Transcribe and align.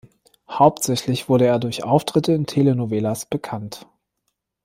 Hauptsächlich 0.49 1.29
wurde 1.29 1.45
er 1.45 1.59
durch 1.59 1.83
Auftritte 1.83 2.31
in 2.33 2.47
Telenovelas 2.47 3.27
bekannt. 3.27 3.85